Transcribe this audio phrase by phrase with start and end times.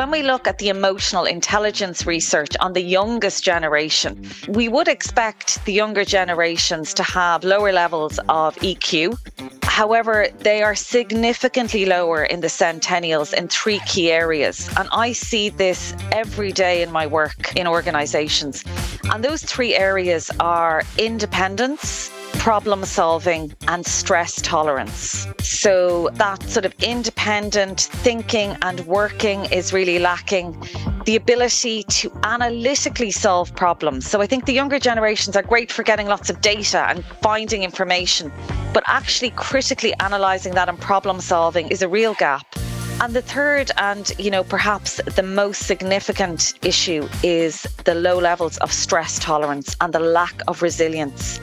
[0.00, 5.62] when we look at the emotional intelligence research on the youngest generation, we would expect
[5.66, 9.14] the younger generations to have lower levels of EQ.
[9.62, 14.70] However, they are significantly lower in the centennials in three key areas.
[14.78, 18.64] And I see this every day in my work in organizations.
[19.12, 25.26] And those three areas are independence, problem solving and stress tolerance.
[25.40, 30.56] So that sort of independent thinking and working is really lacking.
[31.04, 34.08] The ability to analytically solve problems.
[34.08, 37.62] So I think the younger generations are great for getting lots of data and finding
[37.62, 38.32] information,
[38.72, 42.46] but actually critically analysing that and problem solving is a real gap.
[43.02, 48.58] And the third, and you know, perhaps the most significant issue is the low levels
[48.58, 51.40] of stress tolerance and the lack of resilience.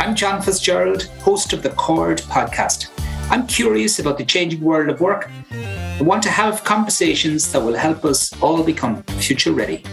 [0.00, 2.88] I'm John Fitzgerald, host of the Chord podcast.
[3.30, 5.30] I'm curious about the changing world of work.
[5.52, 9.84] I want to have conversations that will help us all become future ready.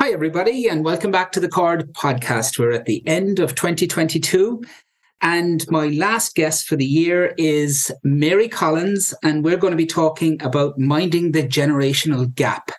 [0.00, 2.58] Hi, everybody, and welcome back to the Chord podcast.
[2.58, 4.64] We're at the end of 2022.
[5.20, 9.86] And my last guest for the year is Mary Collins, and we're going to be
[9.86, 12.72] talking about minding the generational gap.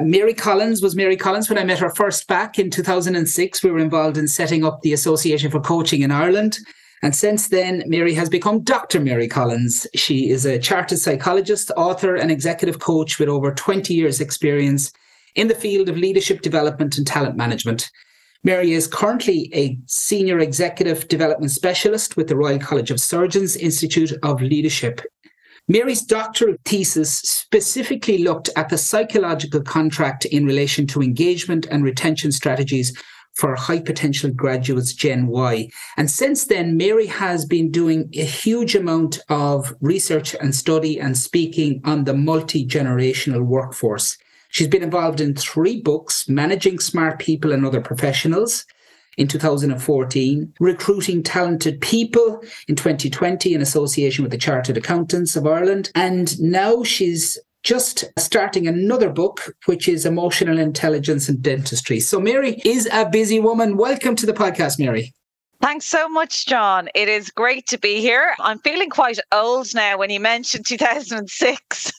[0.00, 3.62] Mary Collins was Mary Collins when I met her first back in 2006.
[3.62, 6.58] We were involved in setting up the Association for Coaching in Ireland.
[7.02, 8.98] And since then, Mary has become Dr.
[8.98, 9.86] Mary Collins.
[9.94, 14.90] She is a chartered psychologist, author, and executive coach with over 20 years' experience
[15.36, 17.90] in the field of leadership development and talent management.
[18.42, 24.12] Mary is currently a senior executive development specialist with the Royal College of Surgeons Institute
[24.22, 25.02] of Leadership
[25.66, 32.30] Mary's doctoral thesis specifically looked at the psychological contract in relation to engagement and retention
[32.32, 32.94] strategies
[33.32, 35.68] for high potential graduates Gen Y.
[35.96, 41.16] And since then, Mary has been doing a huge amount of research and study and
[41.16, 44.18] speaking on the multi generational workforce.
[44.50, 48.66] She's been involved in three books Managing Smart People and Other Professionals,
[49.16, 55.90] in 2014, recruiting talented people in 2020 in association with the Chartered Accountants of Ireland.
[55.94, 61.98] And now she's just starting another book, which is Emotional Intelligence and Dentistry.
[61.98, 63.76] So, Mary is a busy woman.
[63.76, 65.14] Welcome to the podcast, Mary.
[65.62, 66.90] Thanks so much, John.
[66.94, 68.34] It is great to be here.
[68.38, 71.92] I'm feeling quite old now when you mentioned 2006,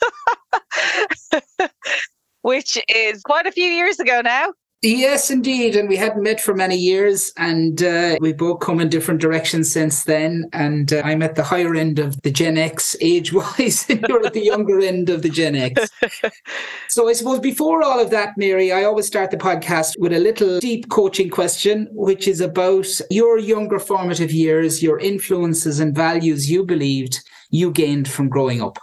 [2.44, 4.54] which is quite a few years ago now.
[4.86, 5.76] Yes, indeed.
[5.76, 9.72] And we hadn't met for many years, and uh, we both come in different directions
[9.72, 10.48] since then.
[10.54, 14.24] And uh, I'm at the higher end of the Gen X age wise, and you're
[14.24, 15.90] at the younger end of the Gen X.
[16.88, 20.20] so I suppose before all of that, Mary, I always start the podcast with a
[20.20, 26.52] little deep coaching question, which is about your younger formative years, your influences and values
[26.52, 28.78] you believed you gained from growing up.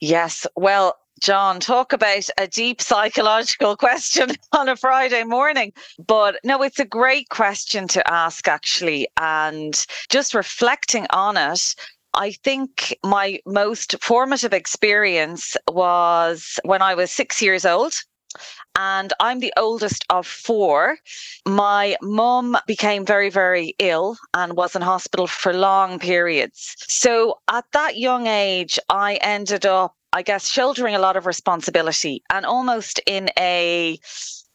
[0.00, 0.48] Yes.
[0.56, 5.72] Well, John, talk about a deep psychological question on a Friday morning.
[6.04, 9.06] But no, it's a great question to ask, actually.
[9.20, 11.76] And just reflecting on it,
[12.12, 18.02] I think my most formative experience was when I was six years old.
[18.76, 20.96] And I'm the oldest of four.
[21.46, 26.74] My mum became very, very ill and was in hospital for long periods.
[26.88, 32.22] So at that young age, I ended up I guess, shouldering a lot of responsibility
[32.30, 33.98] and almost in a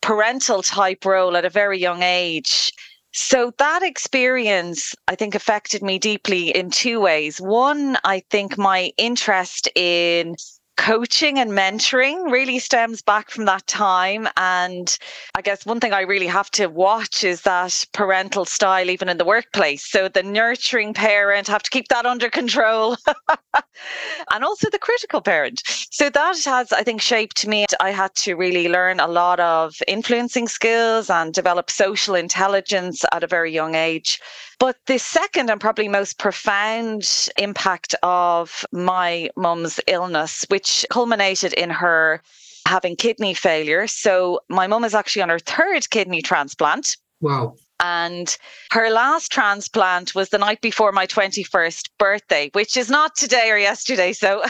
[0.01, 2.71] parental type role at a very young age.
[3.13, 7.41] So that experience, I think, affected me deeply in two ways.
[7.41, 10.35] One, I think my interest in
[10.77, 14.27] coaching and mentoring really stems back from that time.
[14.37, 14.97] And
[15.35, 19.17] I guess one thing I really have to watch is that parental style, even in
[19.17, 19.83] the workplace.
[19.83, 22.97] So the nurturing parent, have to keep that under control.
[24.31, 25.61] and also the critical parent.
[25.91, 27.65] So that has, I think, shaped me.
[27.79, 33.23] I had to really learn a lot of influencing skills and develop social intelligence at
[33.23, 34.19] a very young age.
[34.59, 41.69] But the second and probably most profound impact of my mum's illness, which culminated in
[41.69, 42.21] her
[42.65, 43.87] having kidney failure.
[43.87, 46.97] So my mum is actually on her third kidney transplant.
[47.21, 47.55] Wow.
[47.79, 48.35] And
[48.71, 53.57] her last transplant was the night before my 21st birthday, which is not today or
[53.57, 54.13] yesterday.
[54.13, 54.43] So,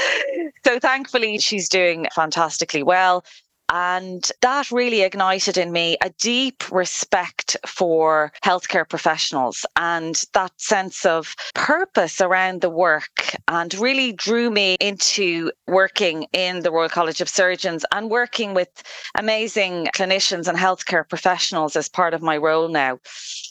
[0.64, 3.24] so thankfully she's doing fantastically well.
[3.74, 11.06] And that really ignited in me a deep respect for healthcare professionals and that sense
[11.06, 17.22] of purpose around the work and really drew me into working in the Royal College
[17.22, 18.68] of Surgeons and working with
[19.16, 22.98] amazing clinicians and healthcare professionals as part of my role now.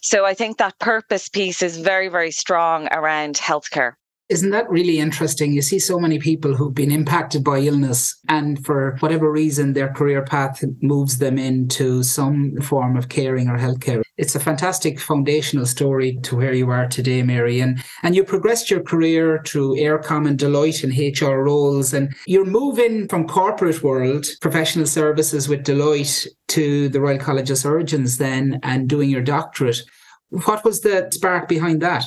[0.04, 3.94] So I think that purpose piece is very, very strong around healthcare.
[4.32, 5.52] Isn't that really interesting?
[5.52, 9.92] You see so many people who've been impacted by illness, and for whatever reason, their
[9.92, 14.02] career path moves them into some form of caring or healthcare.
[14.16, 17.60] It's a fantastic foundational story to where you are today, Mary.
[17.60, 20.92] And, and you progressed your career through Eircom and Deloitte in
[21.28, 27.20] HR roles, and you're moving from corporate world, professional services with Deloitte, to the Royal
[27.20, 29.82] College of Surgeons then and doing your doctorate.
[30.30, 32.06] What was the spark behind that?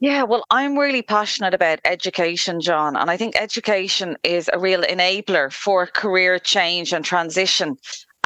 [0.00, 2.96] Yeah, well, I'm really passionate about education, John.
[2.96, 7.76] And I think education is a real enabler for career change and transition.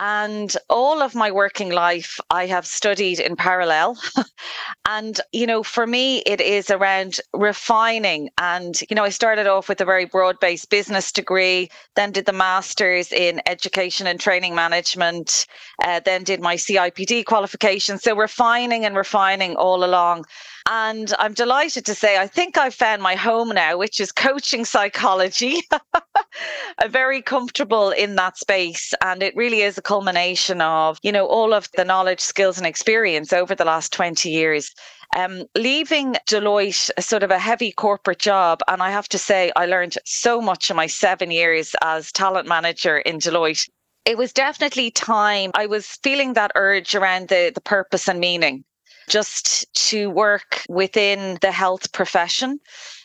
[0.00, 3.96] And all of my working life, I have studied in parallel.
[4.88, 8.30] and, you know, for me, it is around refining.
[8.38, 12.26] And, you know, I started off with a very broad based business degree, then did
[12.26, 15.46] the master's in education and training management,
[15.84, 17.98] uh, then did my CIPD qualification.
[17.98, 20.24] So refining and refining all along.
[20.66, 24.64] And I'm delighted to say I think I've found my home now, which is coaching
[24.64, 25.60] psychology.
[26.78, 28.94] I'm very comfortable in that space.
[29.02, 32.66] And it really is a culmination of, you know, all of the knowledge, skills, and
[32.66, 34.74] experience over the last 20 years.
[35.14, 39.66] Um, leaving Deloitte, sort of a heavy corporate job, and I have to say, I
[39.66, 43.68] learned so much in my seven years as talent manager in Deloitte.
[44.06, 45.50] It was definitely time.
[45.54, 48.64] I was feeling that urge around the, the purpose and meaning
[49.08, 52.60] just to work within the health profession.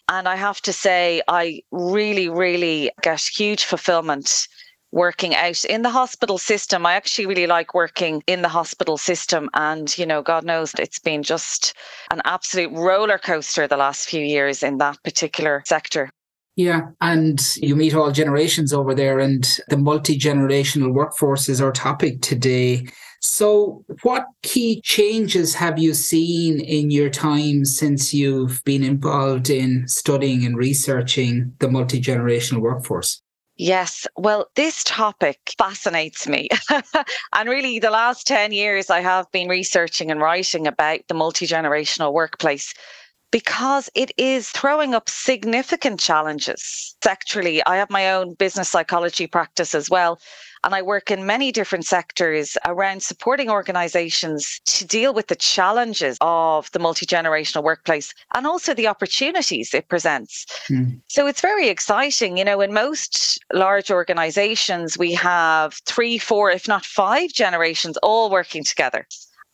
[0.07, 4.47] And I have to say, I really, really get huge fulfillment
[4.91, 6.85] working out in the hospital system.
[6.85, 9.49] I actually really like working in the hospital system.
[9.53, 11.73] And, you know, God knows it's been just
[12.11, 16.09] an absolute roller coaster the last few years in that particular sector.
[16.55, 21.71] Yeah, and you meet all generations over there, and the multi generational workforce is our
[21.71, 22.87] topic today.
[23.21, 29.87] So, what key changes have you seen in your time since you've been involved in
[29.87, 33.21] studying and researching the multi generational workforce?
[33.57, 36.47] Yes, well, this topic fascinates me.
[37.33, 41.45] and really, the last 10 years, I have been researching and writing about the multi
[41.45, 42.73] generational workplace
[43.31, 47.61] because it is throwing up significant challenges sectorally.
[47.65, 50.19] I have my own business psychology practice as well.
[50.63, 56.17] And I work in many different sectors around supporting organizations to deal with the challenges
[56.19, 60.45] of the multi generational workplace and also the opportunities it presents.
[60.69, 60.99] Mm.
[61.07, 62.37] So it's very exciting.
[62.37, 68.29] You know, in most large organizations, we have three, four, if not five generations all
[68.29, 69.07] working together.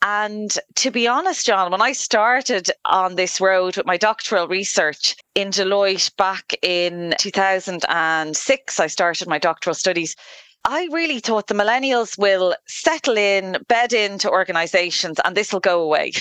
[0.07, 5.15] And to be honest, John, when I started on this road with my doctoral research
[5.33, 10.15] in Deloitte back in 2006, I started my doctoral studies.
[10.63, 15.81] I really thought the millennials will settle in, bed into organizations, and this will go
[15.81, 16.11] away.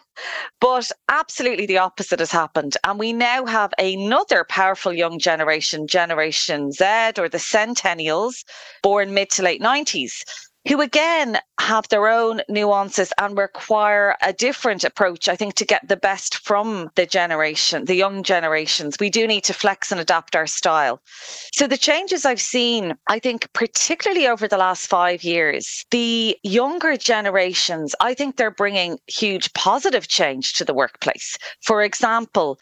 [0.60, 2.76] but absolutely the opposite has happened.
[2.84, 6.84] And we now have another powerful young generation, Generation Z
[7.18, 8.44] or the Centennials,
[8.84, 10.22] born mid to late 90s,
[10.68, 15.86] who again have their own nuances and require a different approach, I think, to get
[15.88, 18.96] the best from the generation, the young generations.
[18.98, 21.00] We do need to flex and adapt our style.
[21.52, 26.96] So the changes I've seen, I think, particularly over the last five years, the younger
[26.96, 31.36] generations, I think they're bringing huge positive change to the workplace.
[31.62, 32.58] For example,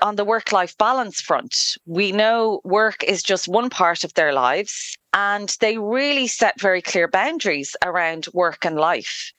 [0.00, 4.32] on the work life balance front, we know work is just one part of their
[4.32, 9.32] lives, and they really set very clear boundaries around work and life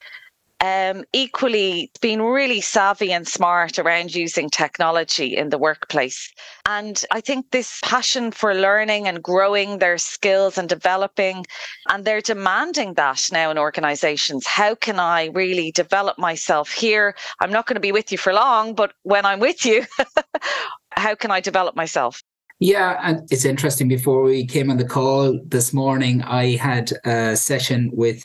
[0.63, 6.31] um, equally being really savvy and smart around using technology in the workplace.
[6.65, 11.45] And I think this passion for learning and growing their skills and developing,
[11.89, 14.47] and they're demanding that now in organizations.
[14.47, 17.13] How can I really develop myself here?
[17.41, 19.85] I'm not going to be with you for long, but when I'm with you,
[20.91, 22.23] how can I develop myself?
[22.59, 23.89] Yeah, and it's interesting.
[23.89, 28.23] Before we came on the call this morning, I had a session with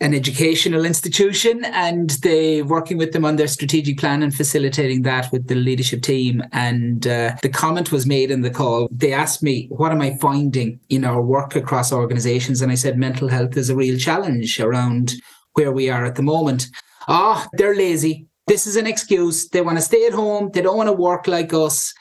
[0.00, 5.32] an educational institution and they working with them on their strategic plan and facilitating that
[5.32, 6.42] with the leadership team.
[6.52, 8.88] And uh, the comment was made in the call.
[8.90, 12.60] They asked me what am i finding in our work across organizations?
[12.60, 15.14] And i said mental health is a real challenge around
[15.54, 16.68] where we are at the moment.
[17.08, 18.26] Ah oh, they're lazy.
[18.46, 19.48] This is an excuse.
[19.48, 20.50] They want to stay at home.
[20.52, 21.94] They don't want to work like us.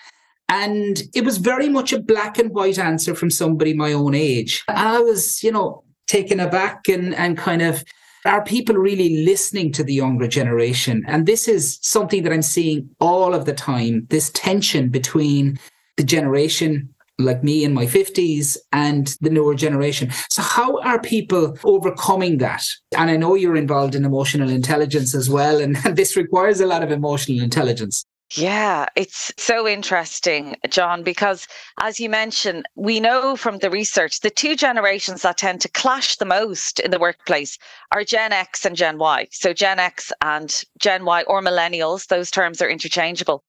[0.49, 4.63] And it was very much a black and white answer from somebody my own age.
[4.67, 7.83] And I was, you know, taken aback and, and kind of
[8.25, 11.03] are people really listening to the younger generation?
[11.07, 15.59] And this is something that I'm seeing all of the time this tension between
[15.97, 20.11] the generation like me in my 50s and the newer generation.
[20.29, 22.65] So, how are people overcoming that?
[22.97, 26.65] And I know you're involved in emotional intelligence as well, and, and this requires a
[26.65, 28.05] lot of emotional intelligence.
[28.33, 31.47] Yeah, it's so interesting, John, because
[31.79, 36.15] as you mentioned, we know from the research the two generations that tend to clash
[36.17, 37.57] the most in the workplace
[37.91, 39.27] are Gen X and Gen Y.
[39.31, 43.43] So Gen X and Gen Y or millennials, those terms are interchangeable.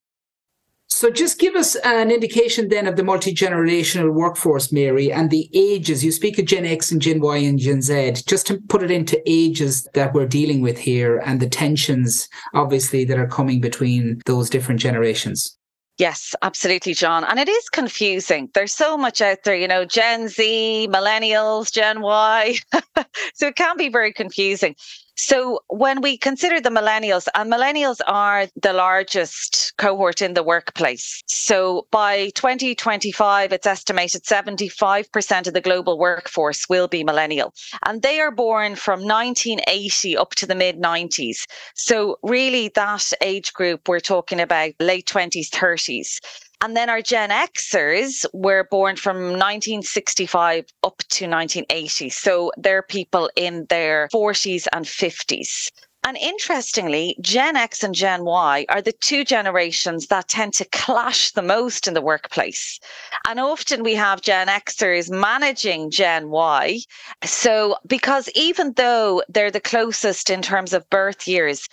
[0.89, 6.03] So just give us an indication then of the multi-generational workforce, Mary, and the ages.
[6.03, 8.89] You speak of Gen X and Gen Y and Gen Z, just to put it
[8.89, 14.21] into ages that we're dealing with here and the tensions, obviously, that are coming between
[14.25, 15.57] those different generations.
[15.97, 17.23] Yes, absolutely, John.
[17.23, 18.49] And it is confusing.
[18.53, 22.55] There's so much out there, you know, Gen Z, millennials, Gen Y.
[23.33, 24.75] so it can be very confusing.
[25.17, 31.23] So when we consider the millennials, and millennials are the largest cohort in the workplace.
[31.27, 37.53] So by 2025, it's estimated 75% of the global workforce will be millennial.
[37.85, 41.45] And they are born from 1980 up to the mid 90s.
[41.73, 46.19] So really that age group, we're talking about late 20s, 30s.
[46.61, 52.09] And then our Gen Xers were born from 1965 up to 1980.
[52.09, 55.71] So they're people in their 40s and 50s.
[56.03, 61.31] And interestingly, Gen X and Gen Y are the two generations that tend to clash
[61.31, 62.79] the most in the workplace.
[63.27, 66.79] And often we have Gen Xers managing Gen Y.
[67.25, 71.67] So, because even though they're the closest in terms of birth years,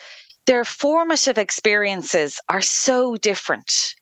[0.46, 3.94] their formative experiences are so different.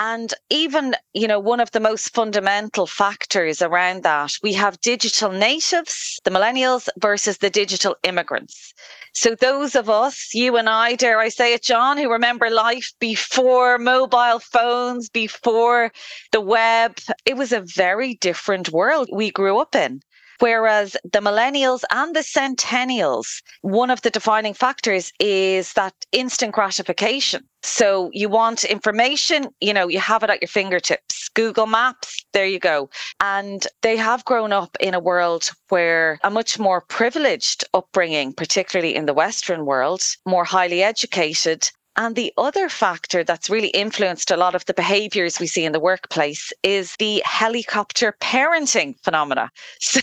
[0.00, 5.32] And even, you know, one of the most fundamental factors around that, we have digital
[5.32, 8.72] natives, the millennials versus the digital immigrants.
[9.12, 12.92] So those of us, you and I, dare I say it, John, who remember life
[13.00, 15.90] before mobile phones, before
[16.30, 20.00] the web, it was a very different world we grew up in.
[20.38, 27.47] Whereas the millennials and the centennials, one of the defining factors is that instant gratification.
[27.62, 31.28] So you want information, you know, you have it at your fingertips.
[31.30, 32.88] Google Maps, there you go.
[33.20, 38.94] And they have grown up in a world where a much more privileged upbringing, particularly
[38.94, 44.36] in the Western world, more highly educated, and the other factor that's really influenced a
[44.36, 49.50] lot of the behaviors we see in the workplace is the helicopter parenting phenomena.
[49.80, 50.00] So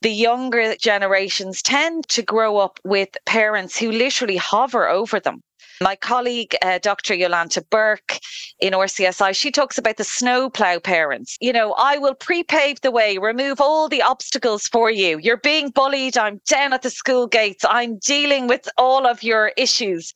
[0.00, 5.42] the younger generations tend to grow up with parents who literally hover over them.
[5.82, 7.14] My colleague, uh, Dr.
[7.14, 8.20] Jolanta Burke
[8.60, 11.36] in RCSI, she talks about the snowplow parents.
[11.40, 15.18] You know, I will pre-pave the way, remove all the obstacles for you.
[15.18, 16.16] You're being bullied.
[16.16, 17.64] I'm down at the school gates.
[17.68, 20.14] I'm dealing with all of your issues.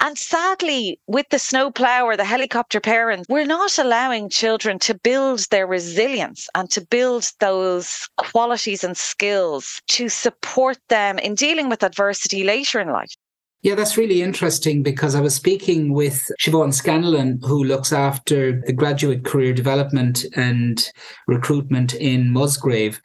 [0.00, 5.46] And sadly, with the snowplow or the helicopter parents, we're not allowing children to build
[5.50, 11.84] their resilience and to build those qualities and skills to support them in dealing with
[11.84, 13.14] adversity later in life.
[13.62, 18.72] Yeah, that's really interesting because I was speaking with Siobhan Scanlon, who looks after the
[18.72, 20.88] graduate career development and
[21.26, 23.02] recruitment in Musgrave.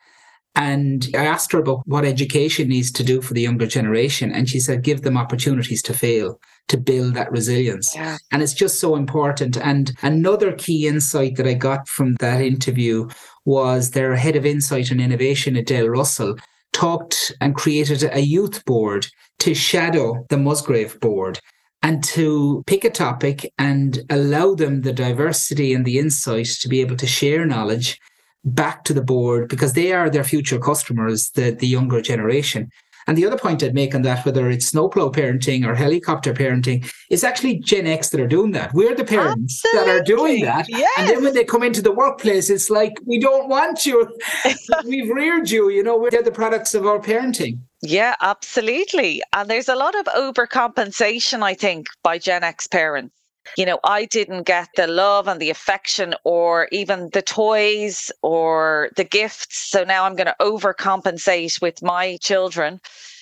[0.55, 4.31] And I asked her about what education needs to do for the younger generation.
[4.31, 7.95] And she said, give them opportunities to fail, to build that resilience.
[7.95, 8.17] Yeah.
[8.31, 9.57] And it's just so important.
[9.57, 13.09] And another key insight that I got from that interview
[13.45, 16.35] was their head of insight and innovation, Adele Russell,
[16.73, 19.07] talked and created a youth board
[19.39, 21.39] to shadow the Musgrave board
[21.81, 26.81] and to pick a topic and allow them the diversity and the insight to be
[26.81, 27.99] able to share knowledge
[28.45, 32.69] back to the board because they are their future customers, the, the younger generation.
[33.07, 36.89] And the other point I'd make on that, whether it's snowplow parenting or helicopter parenting,
[37.09, 38.73] is actually Gen X that are doing that.
[38.73, 39.91] We're the parents Absolutely.
[39.91, 40.69] that are doing that.
[40.69, 40.91] Yes.
[40.97, 44.07] And then when they come into the workplace, it's like, we don't want you.
[44.85, 47.59] We've reared you, you know, we're the products of our parenting.
[47.81, 49.21] Yeah, absolutely.
[49.33, 53.13] And there's a lot of overcompensation, I think, by Gen X parents
[53.57, 58.89] you know, I didn't get the love and the affection or even the toys or
[58.95, 59.57] the gifts.
[59.57, 62.79] So now I'm going to overcompensate with my children.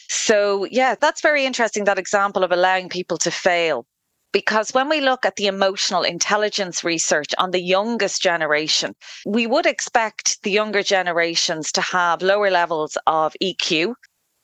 [0.09, 3.85] So, yeah, that's very interesting, that example of allowing people to fail.
[4.33, 9.65] Because when we look at the emotional intelligence research on the youngest generation, we would
[9.65, 13.93] expect the younger generations to have lower levels of EQ,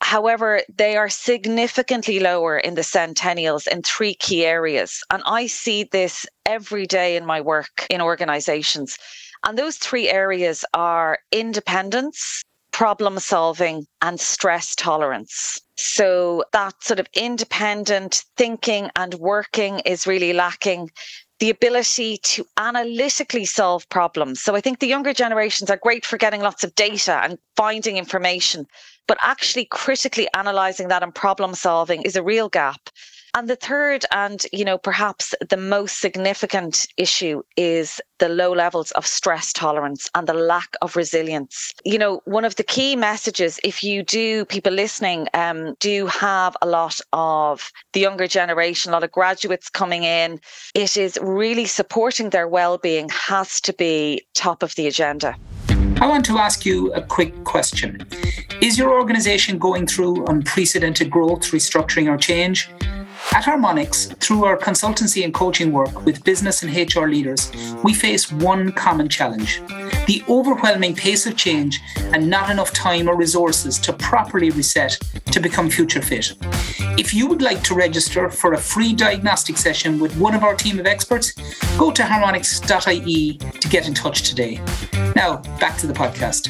[0.02, 5.04] However, they are significantly lower in the centennials in three key areas.
[5.12, 8.98] And I see this every day in my work in organizations.
[9.46, 15.60] And those three areas are independence, problem solving, and stress tolerance.
[15.78, 20.90] So that sort of independent thinking and working is really lacking
[21.40, 24.42] the ability to analytically solve problems.
[24.42, 27.98] So I think the younger generations are great for getting lots of data and finding
[27.98, 28.66] information,
[29.08, 32.90] but actually critically analyzing that and problem solving is a real gap.
[33.38, 38.90] And the third, and you know, perhaps the most significant issue is the low levels
[38.94, 41.72] of stress tolerance and the lack of resilience.
[41.86, 46.58] You know, one of the key messages, if you do, people listening, um, do have
[46.64, 50.40] a lot of the younger generation, a lot of graduates coming in,
[50.74, 55.36] it is really supporting their well-being has to be top of the agenda.
[56.02, 58.04] I want to ask you a quick question.
[58.64, 62.68] Is your organization going through unprecedented growth, restructuring, or change?
[63.34, 67.52] At Harmonics, through our consultancy and coaching work with business and HR leaders,
[67.84, 69.62] we face one common challenge
[70.08, 71.82] the overwhelming pace of change
[72.14, 74.98] and not enough time or resources to properly reset
[75.32, 76.34] to become future fit.
[76.98, 80.56] If you would like to register for a free diagnostic session with one of our
[80.56, 81.34] team of experts,
[81.78, 84.62] go to harmonics.ie to get in touch today.
[85.16, 86.48] Now, back to the podcast.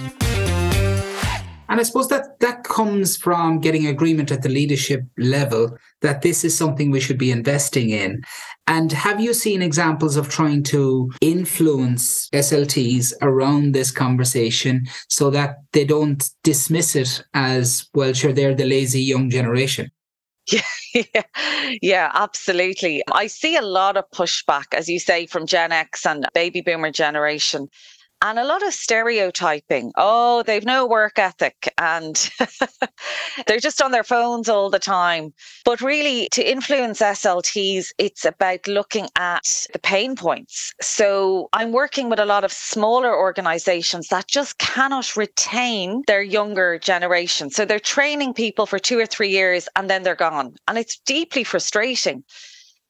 [1.70, 6.44] And I suppose that that comes from getting agreement at the leadership level that this
[6.44, 8.22] is something we should be investing in.
[8.68, 15.58] And have you seen examples of trying to influence SLTs around this conversation so that
[15.72, 19.90] they don't dismiss it as, well, sure, they're the lazy young generation?
[20.52, 20.62] Yeah,
[20.94, 21.24] yeah,
[21.82, 23.04] yeah, absolutely.
[23.12, 26.92] I see a lot of pushback, as you say, from Gen X and baby boomer
[26.92, 27.70] generation
[28.22, 29.92] and a lot of stereotyping.
[29.96, 32.30] Oh, they've no work ethic and
[33.48, 35.34] they're just on their phones all the time.
[35.66, 40.74] But really, to influence SLTs, it's about looking at the pain points.
[40.82, 46.80] So I'm working with a lot of smaller organizations that just cannot retain their younger
[46.80, 47.50] generation.
[47.50, 50.56] So they're training people for two or three years and then they're gone.
[50.68, 52.24] And it's deeply frustrating.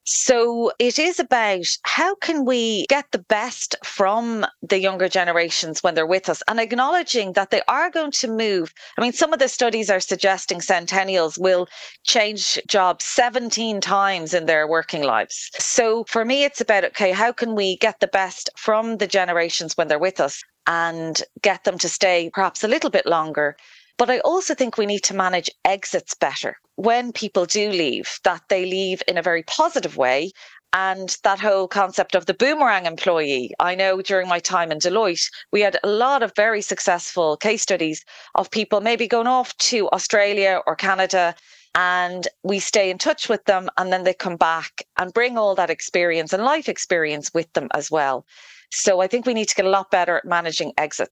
[0.09, 5.95] So it is about how can we get the best from the younger generations when
[5.95, 8.73] they're with us and acknowledging that they are going to move.
[8.97, 11.67] I mean, some of the studies are suggesting centennials will
[12.05, 15.51] change jobs 17 times in their working lives.
[15.59, 19.75] So for me, it's about, okay, how can we get the best from the generations
[19.75, 23.57] when they're with us and get them to stay perhaps a little bit longer?
[23.97, 28.43] But I also think we need to manage exits better when people do leave, that
[28.49, 30.31] they leave in a very positive way.
[30.73, 33.51] And that whole concept of the boomerang employee.
[33.59, 37.63] I know during my time in Deloitte, we had a lot of very successful case
[37.63, 38.03] studies
[38.35, 41.33] of people maybe going off to Australia or Canada
[41.73, 45.55] and we stay in touch with them and then they come back and bring all
[45.55, 48.25] that experience and life experience with them as well.
[48.71, 51.09] So I think we need to get a lot better at managing exit.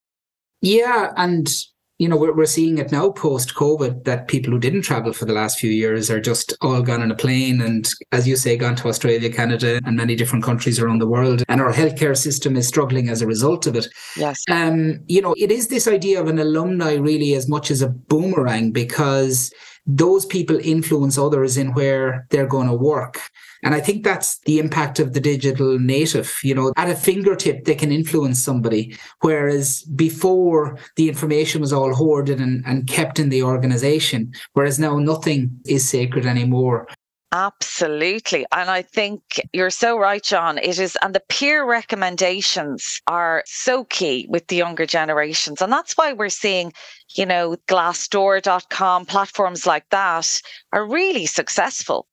[0.62, 1.48] Yeah, and
[1.98, 5.24] you know, we're, we're seeing it now post COVID that people who didn't travel for
[5.24, 8.58] the last few years are just all gone on a plane and, as you say,
[8.58, 11.44] gone to Australia, Canada, and many different countries around the world.
[11.48, 13.88] And our healthcare system is struggling as a result of it.
[14.18, 14.44] Yes.
[14.52, 17.88] Um, you know, it is this idea of an alumni really as much as a
[17.88, 19.54] boomerang because
[19.88, 23.22] those people influence others in where they're going to work.
[23.66, 26.40] And I think that's the impact of the digital native.
[26.44, 28.96] You know, at a fingertip, they can influence somebody.
[29.22, 34.32] Whereas before, the information was all hoarded and, and kept in the organization.
[34.54, 36.88] Whereas now, nothing is sacred anymore.
[37.32, 38.46] Absolutely.
[38.52, 40.60] And I think you're so right, John.
[40.60, 45.62] It is, and the peer recommendations are so key with the younger generations.
[45.62, 46.72] And that's why we're seeing,
[47.16, 52.08] you know, glassdoor.com platforms like that are really successful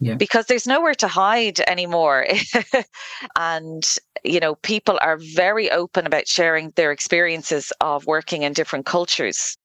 [0.00, 0.14] yeah.
[0.14, 2.26] because there's nowhere to hide anymore.
[3.36, 8.86] and, you know, people are very open about sharing their experiences of working in different
[8.86, 9.56] cultures.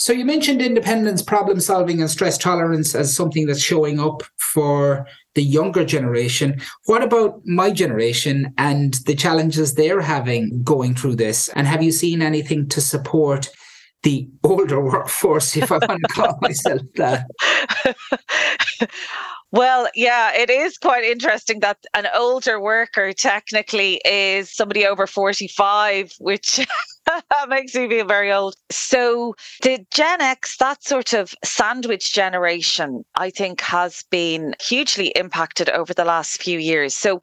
[0.00, 5.06] So you mentioned independence, problem solving, and stress tolerance as something that's showing up for
[5.34, 6.58] the younger generation.
[6.86, 11.48] What about my generation and the challenges they're having going through this?
[11.48, 13.50] And have you seen anything to support
[14.02, 17.26] the older workforce, if I want to call myself that?
[19.52, 26.14] Well, yeah, it is quite interesting that an older worker technically is somebody over 45,
[26.20, 26.64] which
[27.48, 28.54] makes me feel very old.
[28.70, 35.68] So the Gen X, that sort of sandwich generation, I think has been hugely impacted
[35.70, 36.94] over the last few years.
[36.94, 37.20] So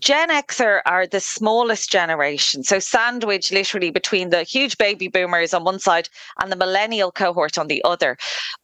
[0.00, 2.62] Gen X are, the smallest generation.
[2.62, 6.08] So sandwich literally between the huge baby boomers on one side
[6.40, 8.16] and the millennial cohort on the other.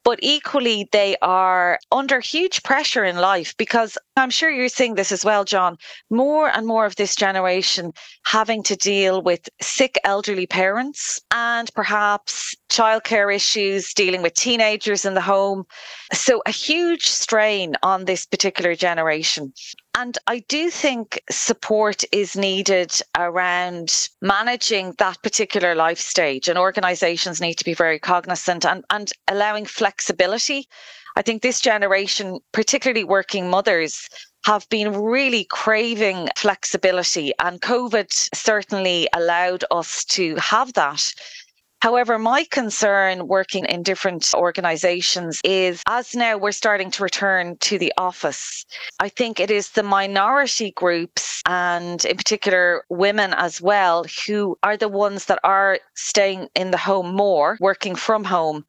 [0.04, 5.12] But equally, they are under huge pressure in life because I'm sure you're seeing this
[5.12, 5.76] as well, John.
[6.10, 7.92] More and more of this generation
[8.24, 15.14] having to deal with sick elderly parents and perhaps childcare issues, dealing with teenagers in
[15.14, 15.64] the home.
[16.12, 19.52] So a huge strain on this particular generation.
[19.96, 27.40] And I do think support is needed around managing that particular life stage, and organizations
[27.40, 30.68] need to be very cognizant and, and allowing flexibility.
[31.16, 34.08] I think this generation, particularly working mothers,
[34.44, 41.12] have been really craving flexibility, and COVID certainly allowed us to have that.
[41.80, 47.78] However, my concern working in different organizations is as now we're starting to return to
[47.78, 48.66] the office,
[48.98, 54.76] I think it is the minority groups and in particular women as well who are
[54.76, 58.64] the ones that are staying in the home more, working from home.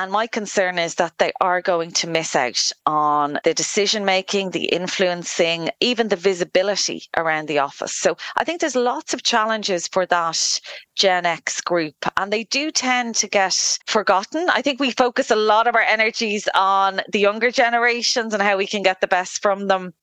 [0.00, 4.50] And my concern is that they are going to miss out on the decision making,
[4.50, 7.94] the influencing, even the visibility around the office.
[7.94, 10.60] So I think there's lots of challenges for that
[10.94, 14.48] Gen X group, and they do tend to get forgotten.
[14.50, 18.56] I think we focus a lot of our energies on the younger generations and how
[18.56, 19.94] we can get the best from them.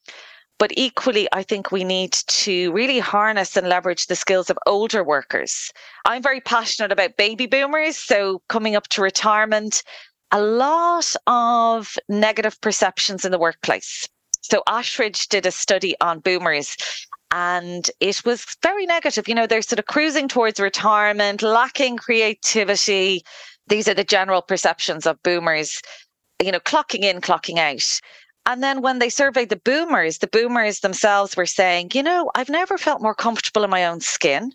[0.58, 5.04] But equally, I think we need to really harness and leverage the skills of older
[5.04, 5.72] workers.
[6.06, 7.98] I'm very passionate about baby boomers.
[7.98, 9.84] So, coming up to retirement,
[10.32, 14.08] a lot of negative perceptions in the workplace.
[14.42, 16.78] So, Ashridge did a study on boomers
[17.32, 19.28] and it was very negative.
[19.28, 23.26] You know, they're sort of cruising towards retirement, lacking creativity.
[23.68, 25.82] These are the general perceptions of boomers,
[26.42, 28.00] you know, clocking in, clocking out.
[28.46, 32.50] And then when they surveyed the boomers, the boomers themselves were saying, you know, I've
[32.50, 34.54] never felt more comfortable in my own skin.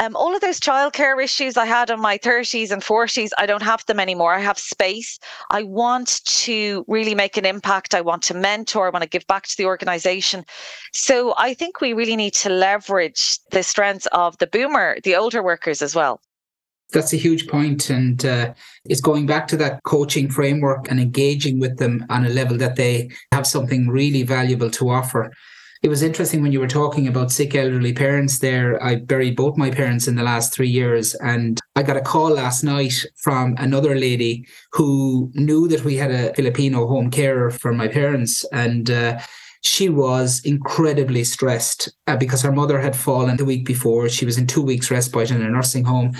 [0.00, 3.62] Um, all of those childcare issues I had in my 30s and 40s, I don't
[3.62, 4.34] have them anymore.
[4.34, 5.20] I have space.
[5.50, 7.94] I want to really make an impact.
[7.94, 8.86] I want to mentor.
[8.86, 10.44] I want to give back to the organization.
[10.92, 15.42] So I think we really need to leverage the strengths of the boomer, the older
[15.42, 16.20] workers as well.
[16.94, 18.54] That's a huge point, and uh,
[18.84, 22.76] it's going back to that coaching framework and engaging with them on a level that
[22.76, 25.32] they have something really valuable to offer.
[25.82, 28.80] It was interesting when you were talking about sick elderly parents there.
[28.82, 32.30] I buried both my parents in the last three years, and I got a call
[32.30, 37.72] last night from another lady who knew that we had a Filipino home carer for
[37.72, 39.18] my parents, and uh,
[39.62, 44.08] she was incredibly stressed uh, because her mother had fallen the week before.
[44.08, 46.12] She was in two weeks respite in a nursing home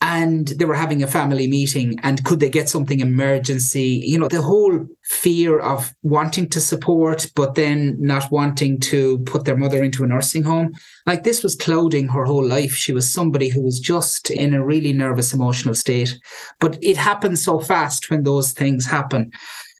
[0.00, 4.02] and they were having a family meeting and could they get something emergency?
[4.04, 9.44] You know the whole fear of wanting to support but then not wanting to put
[9.44, 10.72] their mother into a nursing home.
[11.06, 12.74] Like this was clouding her whole life.
[12.74, 16.18] She was somebody who was just in a really nervous emotional state.
[16.60, 19.32] But it happens so fast when those things happen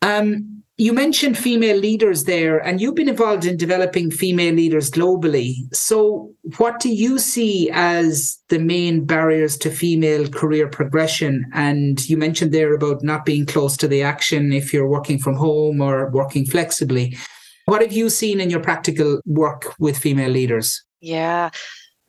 [0.02, 5.54] um, you mentioned female leaders there, and you've been involved in developing female leaders globally.
[5.74, 11.50] So, what do you see as the main barriers to female career progression?
[11.52, 15.34] And you mentioned there about not being close to the action if you're working from
[15.34, 17.18] home or working flexibly.
[17.64, 20.84] What have you seen in your practical work with female leaders?
[21.00, 21.50] Yeah.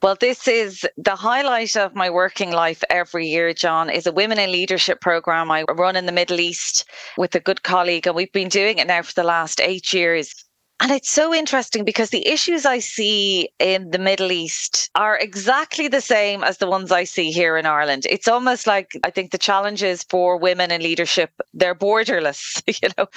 [0.01, 4.39] Well, this is the highlight of my working life every year, John, is a Women
[4.39, 6.85] in Leadership program I run in the Middle East
[7.17, 8.07] with a good colleague.
[8.07, 10.33] And we've been doing it now for the last eight years.
[10.79, 15.89] And it's so interesting because the issues I see in the Middle East are exactly
[15.89, 18.07] the same as the ones I see here in Ireland.
[18.09, 23.07] It's almost like I think the challenges for women in leadership, they're borderless, you know.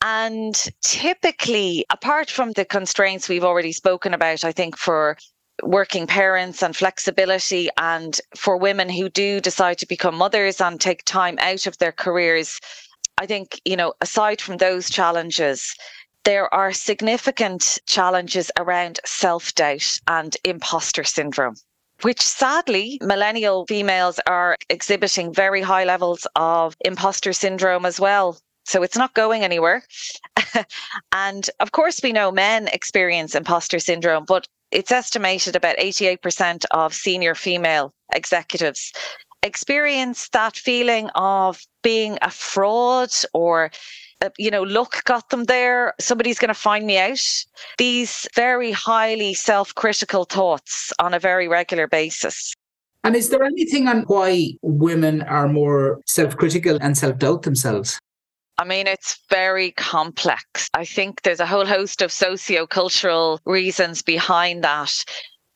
[0.00, 5.18] And typically, apart from the constraints we've already spoken about, I think for
[5.62, 11.04] working parents and flexibility and for women who do decide to become mothers and take
[11.04, 12.60] time out of their careers
[13.18, 15.74] i think you know aside from those challenges
[16.24, 21.54] there are significant challenges around self-doubt and imposter syndrome
[22.02, 28.82] which sadly millennial females are exhibiting very high levels of imposter syndrome as well so
[28.82, 29.82] it's not going anywhere.
[31.12, 36.94] and of course, we know men experience imposter syndrome, but it's estimated about 88% of
[36.94, 38.92] senior female executives
[39.42, 43.70] experience that feeling of being a fraud or
[44.22, 45.94] uh, you know, luck got them there.
[45.98, 47.44] Somebody's going to find me out.
[47.78, 52.54] These very highly self critical thoughts on a very regular basis.
[53.02, 57.98] And is there anything on why women are more self critical and self doubt themselves?
[58.60, 60.68] I mean, it's very complex.
[60.74, 65.02] I think there's a whole host of socio-cultural reasons behind that.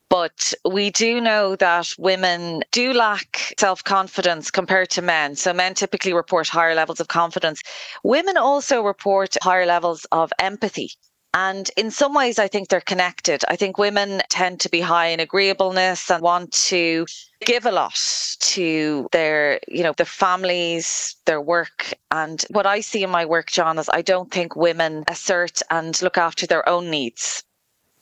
[0.09, 5.35] But we do know that women do lack self confidence compared to men.
[5.35, 7.61] So men typically report higher levels of confidence.
[8.03, 10.89] Women also report higher levels of empathy.
[11.35, 13.43] And in some ways, I think they're connected.
[13.49, 17.05] I think women tend to be high in agreeableness and want to
[17.41, 17.99] give a lot
[18.39, 21.93] to their, you know, their families, their work.
[22.09, 26.01] And what I see in my work, John, is I don't think women assert and
[26.01, 27.43] look after their own needs.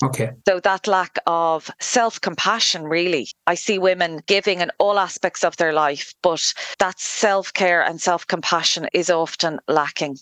[0.04, 0.32] Okay.
[0.48, 3.30] So that lack of self compassion, really.
[3.48, 8.00] I see women giving in all aspects of their life, but that self care and
[8.00, 10.20] self compassion is often lacking.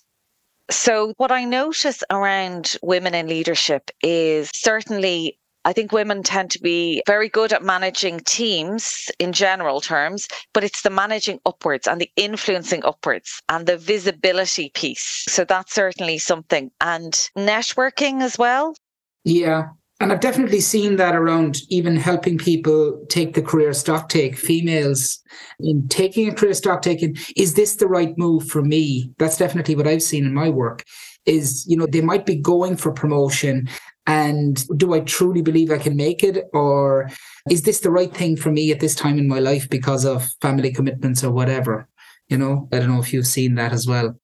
[0.70, 6.60] So, what I notice around women in leadership is certainly I think women tend to
[6.60, 12.02] be very good at managing teams in general terms, but it's the managing upwards and
[12.02, 15.24] the influencing upwards and the visibility piece.
[15.28, 16.72] So that's certainly something.
[16.82, 18.76] And networking as well.
[19.24, 19.70] Yeah.
[20.02, 25.20] And I've definitely seen that around even helping people take the career stock take, females
[25.60, 27.16] in taking a career stock taking.
[27.36, 29.12] Is this the right move for me?
[29.20, 30.84] That's definitely what I've seen in my work
[31.28, 33.70] is, you know, they might be going for promotion
[34.08, 36.46] and do I truly believe I can make it?
[36.52, 37.08] Or
[37.52, 40.32] is this the right thing for me at this time in my life because of
[40.42, 41.88] family commitments or whatever?
[42.28, 44.20] You know, I don't know if you've seen that as well.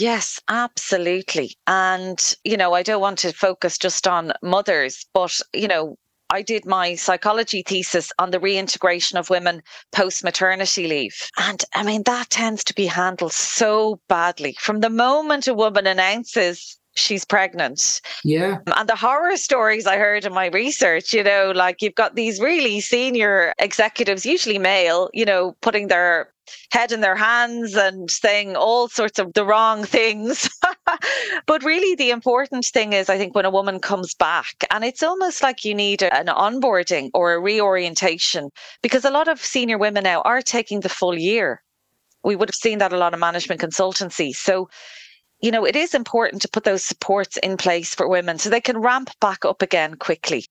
[0.00, 1.56] Yes, absolutely.
[1.66, 5.96] And, you know, I don't want to focus just on mothers, but, you know,
[6.30, 9.60] I did my psychology thesis on the reintegration of women
[9.92, 11.28] post maternity leave.
[11.38, 14.56] And I mean, that tends to be handled so badly.
[14.58, 18.00] From the moment a woman announces she's pregnant.
[18.24, 18.58] Yeah.
[18.74, 22.40] And the horror stories I heard in my research, you know, like you've got these
[22.40, 26.32] really senior executives, usually male, you know, putting their
[26.72, 30.48] head in their hands and saying all sorts of the wrong things.
[31.46, 35.02] but really, the important thing is, I think, when a woman comes back, and it's
[35.02, 38.50] almost like you need an onboarding or a reorientation
[38.82, 41.62] because a lot of senior women now are taking the full year.
[42.22, 44.34] We would have seen that a lot of management consultancy.
[44.34, 44.68] So
[45.42, 48.60] you know, it is important to put those supports in place for women so they
[48.60, 50.44] can ramp back up again quickly.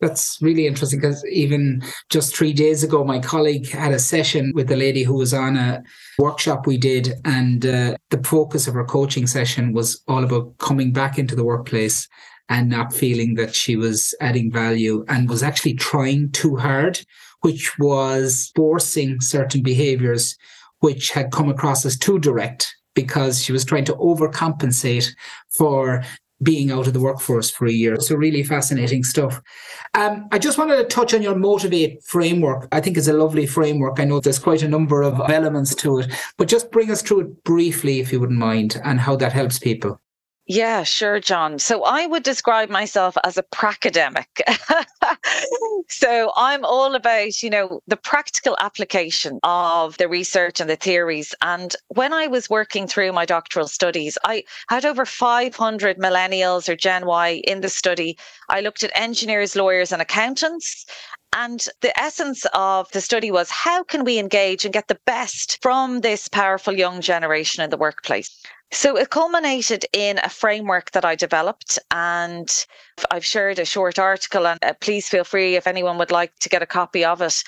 [0.00, 4.70] That's really interesting because even just three days ago, my colleague had a session with
[4.70, 5.82] a lady who was on a
[6.20, 7.14] workshop we did.
[7.24, 11.44] And uh, the focus of her coaching session was all about coming back into the
[11.44, 12.08] workplace
[12.48, 17.00] and not feeling that she was adding value and was actually trying too hard,
[17.40, 20.36] which was forcing certain behaviors
[20.80, 25.08] which had come across as too direct because she was trying to overcompensate
[25.50, 26.04] for
[26.42, 27.98] being out of the workforce for a year.
[28.00, 29.40] So really fascinating stuff.
[29.94, 32.68] Um, I just wanted to touch on your motivate framework.
[32.72, 33.98] I think it's a lovely framework.
[33.98, 37.20] I know there's quite a number of elements to it, but just bring us through
[37.20, 40.00] it briefly, if you wouldn't mind, and how that helps people.
[40.50, 41.58] Yeah, sure, John.
[41.58, 44.40] So I would describe myself as a pracademic.
[45.88, 51.34] so I'm all about, you know, the practical application of the research and the theories.
[51.42, 56.76] And when I was working through my doctoral studies, I had over 500 millennials or
[56.76, 58.16] Gen Y in the study.
[58.48, 60.86] I looked at engineers, lawyers, and accountants.
[61.34, 65.60] And the essence of the study was how can we engage and get the best
[65.60, 68.30] from this powerful young generation in the workplace?
[68.70, 72.66] So it culminated in a framework that I developed, and
[73.10, 74.46] I've shared a short article.
[74.46, 77.42] And uh, please feel free if anyone would like to get a copy of it.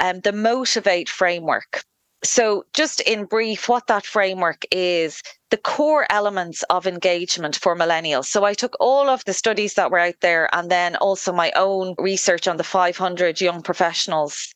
[0.00, 1.84] Um, the Motivate framework.
[2.24, 8.26] So, just in brief, what that framework is the core elements of engagement for millennials.
[8.26, 11.52] So, I took all of the studies that were out there and then also my
[11.52, 14.52] own research on the 500 young professionals.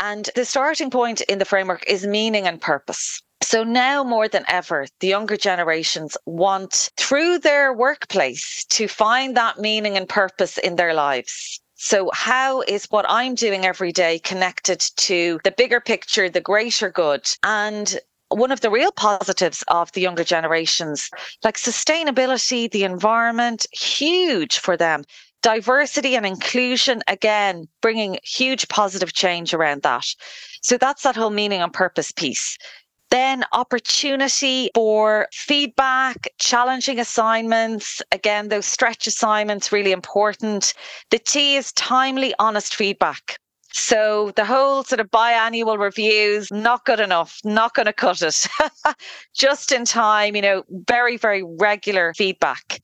[0.00, 3.22] And the starting point in the framework is meaning and purpose.
[3.44, 9.58] So now more than ever, the younger generations want through their workplace to find that
[9.58, 11.60] meaning and purpose in their lives.
[11.74, 16.88] So, how is what I'm doing every day connected to the bigger picture, the greater
[16.88, 17.30] good?
[17.42, 21.10] And one of the real positives of the younger generations,
[21.44, 25.04] like sustainability, the environment, huge for them.
[25.42, 30.06] Diversity and inclusion, again, bringing huge positive change around that.
[30.62, 32.56] So that's that whole meaning and purpose piece.
[33.14, 38.02] Then opportunity for feedback, challenging assignments.
[38.10, 40.74] Again, those stretch assignments, really important.
[41.12, 43.38] The T is timely, honest feedback.
[43.72, 48.48] So the whole sort of biannual reviews, not good enough, not going to cut it.
[49.32, 52.80] Just in time, you know, very, very regular feedback.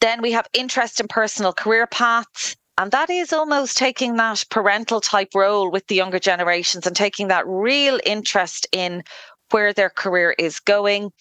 [0.00, 2.54] Then we have interest in personal career paths.
[2.78, 7.28] And that is almost taking that parental type role with the younger generations and taking
[7.28, 9.02] that real interest in
[9.52, 11.12] where their career is going.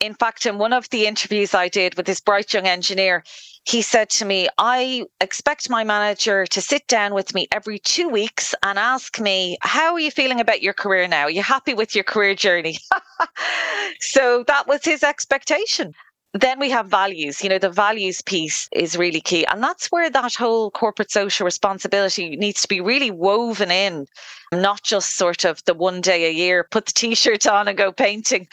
[0.00, 3.24] In fact, in one of the interviews I did with this bright young engineer,
[3.64, 8.08] he said to me, I expect my manager to sit down with me every two
[8.08, 11.24] weeks and ask me, How are you feeling about your career now?
[11.24, 12.78] Are you happy with your career journey?
[14.00, 15.94] so that was his expectation.
[16.40, 17.42] Then we have values.
[17.42, 19.46] You know, the values piece is really key.
[19.46, 24.06] And that's where that whole corporate social responsibility needs to be really woven in,
[24.52, 27.78] not just sort of the one day a year, put the t shirt on and
[27.78, 28.48] go painting.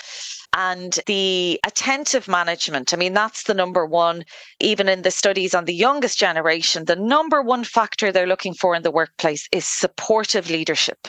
[0.55, 4.23] And the attentive management, I mean, that's the number one,
[4.61, 8.75] even in the studies on the youngest generation, the number one factor they're looking for
[8.75, 11.07] in the workplace is supportive leadership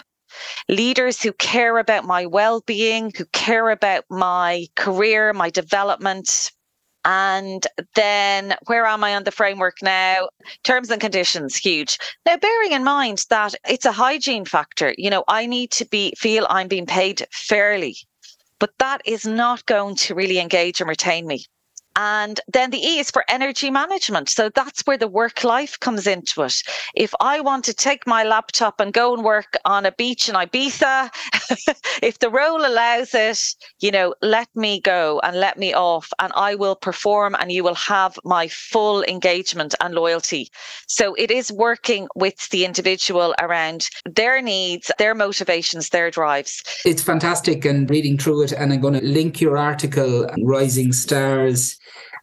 [0.68, 6.50] leaders who care about my well being, who care about my career, my development,
[7.04, 10.28] And then where am I on the framework now?
[10.62, 11.98] Terms and conditions, huge.
[12.24, 16.14] Now, bearing in mind that it's a hygiene factor, you know, I need to be
[16.16, 17.96] feel I'm being paid fairly,
[18.58, 21.44] but that is not going to really engage and retain me.
[21.96, 24.28] And then the E is for energy management.
[24.28, 26.62] So that's where the work life comes into it.
[26.94, 30.34] If I want to take my laptop and go and work on a beach in
[30.34, 31.10] Ibiza,
[32.02, 36.32] if the role allows it, you know, let me go and let me off and
[36.34, 40.50] I will perform and you will have my full engagement and loyalty.
[40.88, 46.62] So it is working with the individual around their needs, their motivations, their drives.
[46.84, 48.52] It's fantastic and reading through it.
[48.52, 51.78] And I'm going to link your article, Rising Stars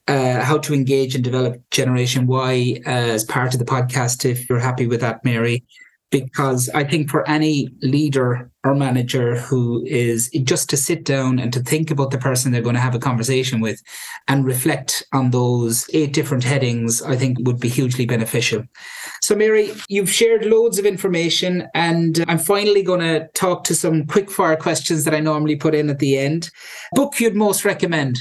[0.07, 4.49] uh, how to engage and develop Generation Y uh, as part of the podcast, if
[4.49, 5.63] you're happy with that, Mary.
[6.09, 11.53] Because I think for any leader or manager who is just to sit down and
[11.53, 13.81] to think about the person they're going to have a conversation with
[14.27, 18.63] and reflect on those eight different headings, I think would be hugely beneficial.
[19.23, 24.05] So, Mary, you've shared loads of information, and I'm finally going to talk to some
[24.05, 26.51] quick fire questions that I normally put in at the end.
[26.91, 28.19] Book you'd most recommend?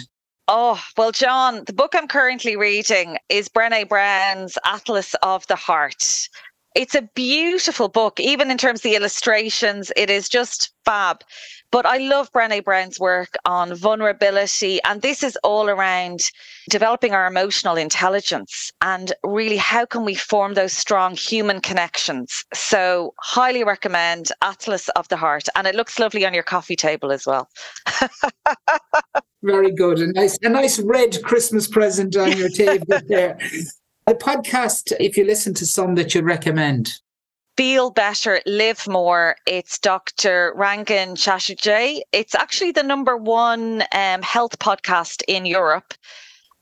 [0.53, 6.29] Oh, well, John, the book I'm currently reading is Brene Brown's Atlas of the Heart.
[6.75, 11.23] It's a beautiful book, even in terms of the illustrations, it is just fab.
[11.73, 14.81] But I love Brene Brown's work on vulnerability.
[14.85, 16.31] And this is all around
[16.69, 22.45] developing our emotional intelligence and really how can we form those strong human connections.
[22.55, 25.49] So, highly recommend Atlas of the Heart.
[25.55, 27.49] And it looks lovely on your coffee table as well.
[29.43, 30.01] Very good.
[30.01, 33.39] A nice, a nice red Christmas present on your table there.
[34.11, 36.95] A podcast, if you listen to some that you'd recommend.
[37.57, 39.37] Feel Better, Live More.
[39.47, 40.53] It's Dr.
[40.59, 42.03] Rangan Chatterjee.
[42.11, 45.95] It's actually the number one um, health podcast in Europe.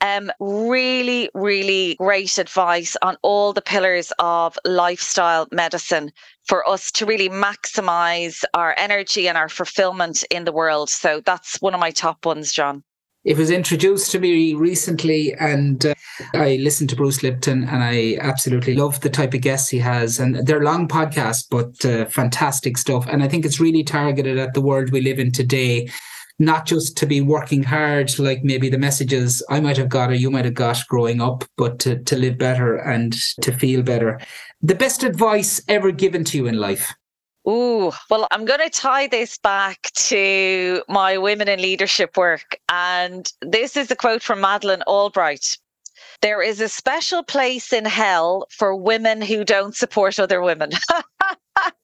[0.03, 6.13] Um, really, really great advice on all the pillars of lifestyle medicine
[6.45, 10.91] for us to really maximize our energy and our fulfillment in the world.
[10.91, 12.85] So that's one of my top ones, John.
[13.29, 15.95] It was introduced to me recently, and uh,
[16.33, 20.19] I listened to Bruce Lipton, and I absolutely love the type of guests he has.
[20.19, 23.07] And they're long podcasts, but uh, fantastic stuff.
[23.07, 25.91] And I think it's really targeted at the world we live in today
[26.39, 30.15] not just to be working hard like maybe the messages I might have got or
[30.15, 33.13] you might have got growing up, but to, to live better and
[33.43, 34.21] to feel better.
[34.63, 36.95] The best advice ever given to you in life?
[37.47, 42.59] Ooh, well, I'm going to tie this back to my women in leadership work.
[42.69, 45.59] And this is a quote from Madeleine Albright.
[46.21, 50.71] There is a special place in hell for women who don't support other women.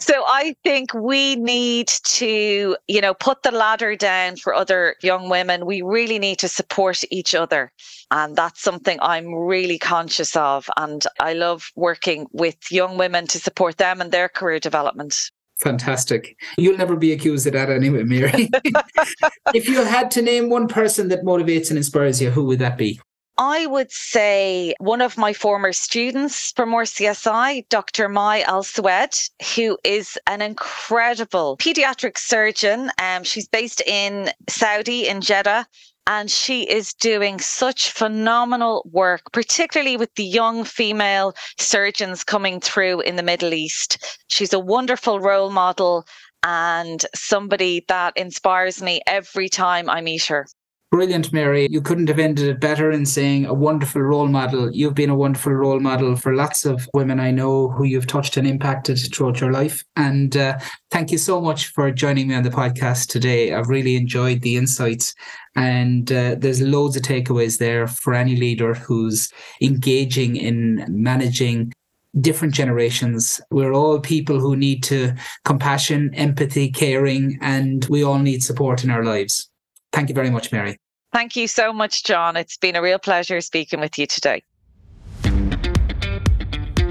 [0.00, 5.28] So I think we need to, you know, put the ladder down for other young
[5.28, 5.66] women.
[5.66, 7.72] We really need to support each other.
[8.12, 10.70] And that's something I'm really conscious of.
[10.76, 15.30] And I love working with young women to support them and their career development.
[15.58, 16.36] Fantastic.
[16.56, 18.48] You'll never be accused of that anyway, Mary.
[19.54, 22.78] if you had to name one person that motivates and inspires you, who would that
[22.78, 23.00] be?
[23.40, 28.08] I would say one of my former students from RCSI, Dr.
[28.08, 29.14] Mai Al Sued,
[29.54, 32.90] who is an incredible pediatric surgeon.
[32.98, 35.68] Um, she's based in Saudi, in Jeddah.
[36.08, 43.02] And she is doing such phenomenal work, particularly with the young female surgeons coming through
[43.02, 44.18] in the Middle East.
[44.28, 46.06] She's a wonderful role model
[46.42, 50.48] and somebody that inspires me every time I meet her.
[50.90, 51.68] Brilliant, Mary.
[51.70, 54.74] You couldn't have ended it better in saying a wonderful role model.
[54.74, 58.38] You've been a wonderful role model for lots of women I know who you've touched
[58.38, 59.84] and impacted throughout your life.
[59.96, 60.58] And uh,
[60.90, 63.52] thank you so much for joining me on the podcast today.
[63.52, 65.14] I've really enjoyed the insights.
[65.56, 71.74] And uh, there's loads of takeaways there for any leader who's engaging in managing
[72.18, 73.42] different generations.
[73.50, 78.90] We're all people who need to compassion, empathy, caring, and we all need support in
[78.90, 79.47] our lives.
[79.92, 80.78] Thank you very much, Mary.
[81.12, 82.36] Thank you so much, John.
[82.36, 84.42] It's been a real pleasure speaking with you today.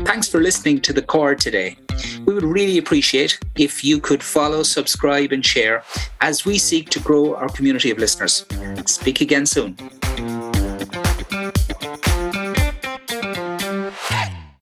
[0.06, 1.78] Thanks for listening to The Chord today.
[2.26, 5.84] We would really appreciate if you could follow, subscribe, and share
[6.22, 8.46] as we seek to grow our community of listeners.
[8.86, 9.78] Speak again soon.